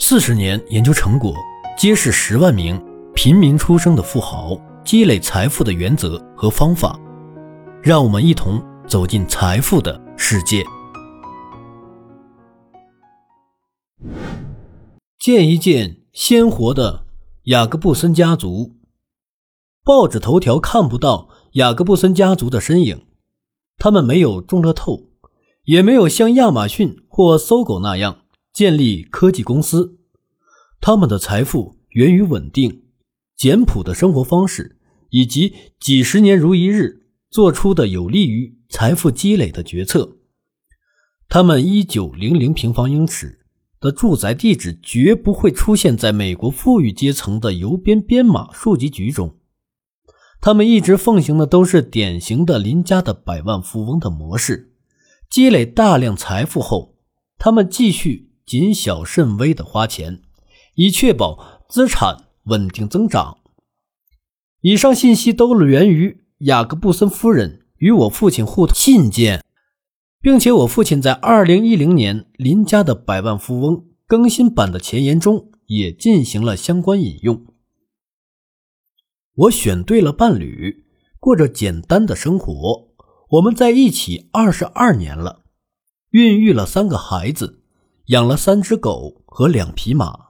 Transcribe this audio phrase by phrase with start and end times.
[0.00, 1.34] 四十年研究成果，
[1.76, 2.80] 揭示十万名
[3.14, 6.98] 平民出生的富豪积累财富的原则和方法。
[7.82, 10.64] 让我们一同走进财富的世界。
[15.18, 17.04] 见一见鲜活的
[17.44, 18.76] 雅各布森家族。
[19.84, 23.04] 报纸头条看不到雅各布森家族的身影，
[23.78, 25.08] 他们没有中乐透，
[25.64, 28.18] 也没有像亚马逊或搜狗那样。
[28.58, 29.98] 建立科技公司，
[30.80, 32.82] 他们的财富源于稳定、
[33.36, 40.16] 简朴的生活方式，以及几十年如一日做出的有利于财富积累的决策。
[41.28, 43.46] 他们一九零零平方英尺
[43.78, 49.36] 的住宅地址绝不会出现在美国富裕阶层的邮编编码数集局中。
[50.40, 54.72] 他们一直奉行的都是典型的邻家的百万富翁的模式。
[55.30, 56.96] 积累大量财富后，
[57.38, 58.27] 他们继续。
[58.48, 60.22] 谨小慎微的花钱，
[60.74, 63.36] 以确保资产稳定增长。
[64.62, 69.44] 以上信息都源于雅各布森夫人与我父亲互信件，
[70.22, 77.44] 并且我父亲在二零一零年《林家的百万富翁》更新版的前言中也进行了相关引用。
[79.34, 80.86] 我选对了伴侣，
[81.20, 82.88] 过着简单的生活。
[83.32, 85.44] 我们在一起二十二年了，
[86.12, 87.62] 孕育了三个孩子。
[88.08, 90.28] 养了三只狗和两匹马，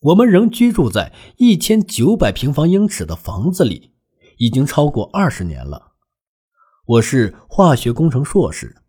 [0.00, 3.92] 我们仍居住在一千九百平方英尺的房子里，
[4.38, 5.92] 已经超过二十年了。
[6.84, 8.82] 我是化学工程硕士，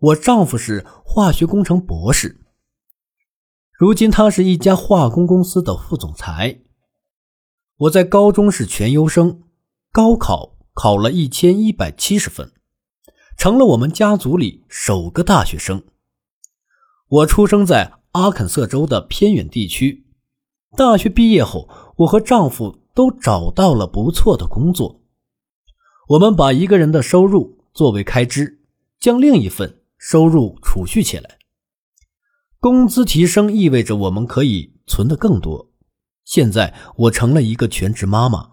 [0.00, 2.44] 我丈夫是化学工程博士。
[3.72, 6.60] 如今他是一家化工公司的副总裁。
[7.78, 9.44] 我在高中是全优生，
[9.90, 12.52] 高考考了一千一百七十分，
[13.38, 15.82] 成了我们家族里首个大学生。
[17.12, 20.06] 我出生在阿肯色州的偏远地区。
[20.78, 25.02] 大学毕业后，我和丈夫都找到了不错的工作。
[26.08, 28.62] 我们把一个人的收入作为开支，
[28.98, 31.36] 将另一份收入储蓄起来。
[32.58, 35.70] 工资提升意味着我们可以存得更多。
[36.24, 38.52] 现在我成了一个全职妈妈。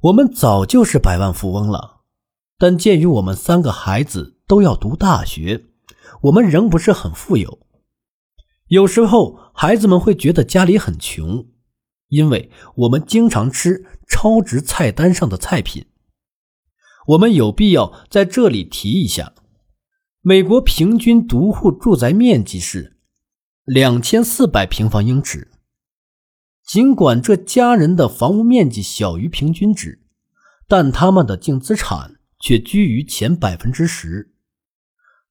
[0.00, 2.00] 我们早就是百万富翁了，
[2.58, 5.66] 但鉴于我们三个孩子都要读大学。
[6.22, 7.66] 我们仍不是很富有，
[8.68, 11.46] 有时候孩子们会觉得家里很穷，
[12.08, 15.86] 因为我们经常吃超值菜单上的菜品。
[17.08, 19.34] 我们有必要在这里提一下：
[20.22, 22.96] 美国平均独户住宅面积是
[23.64, 25.52] 两千四百平方英尺。
[26.66, 30.02] 尽管这家人的房屋面积小于平均值，
[30.66, 34.34] 但他们的净资产却居于前百分之十。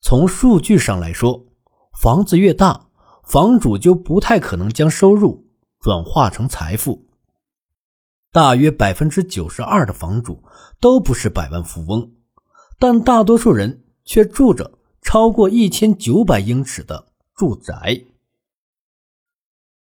[0.07, 1.47] 从数据上来说，
[1.91, 2.89] 房子越大，
[3.23, 5.47] 房主就不太可能将收入
[5.79, 7.07] 转化成财富。
[8.31, 10.43] 大约百分之九十二的房主
[10.79, 12.11] 都不是百万富翁，
[12.77, 18.03] 但大多数人却住着超过一千九百英尺的住宅。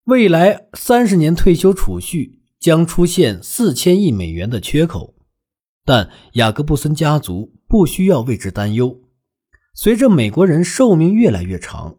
[0.04, 5.12] 未来三十年退休储蓄将出现四千亿美元的缺口，
[5.84, 9.02] 但雅各布森家族不需要为之担忧。
[9.76, 11.96] 随着美国人寿命越来越长，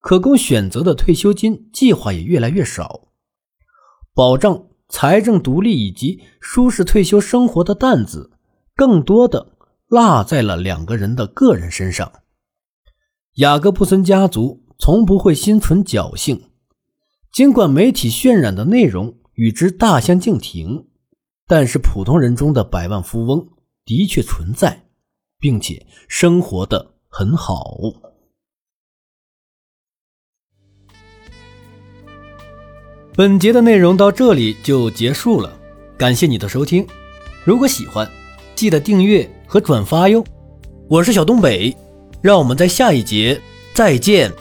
[0.00, 3.08] 可供选择的退休金计划也越来越少，
[4.14, 8.30] 保障财政独立以及舒适退休生活的担子，
[8.74, 9.56] 更多的
[9.88, 12.10] 落在了两个人的个人身上。
[13.34, 16.48] 雅各布森家族从不会心存侥幸，
[17.30, 20.86] 尽管媒体渲染的内容与之大相径庭，
[21.46, 23.50] 但是普通人中的百万富翁
[23.84, 24.85] 的确存在。
[25.46, 27.78] 并且生活的很好。
[33.14, 35.56] 本节的内容到这里就结束了，
[35.96, 36.84] 感谢你的收听。
[37.44, 38.10] 如果喜欢，
[38.56, 40.24] 记得订阅和转发哟。
[40.90, 41.72] 我是小东北，
[42.20, 43.40] 让我们在下一节
[43.72, 44.32] 再见。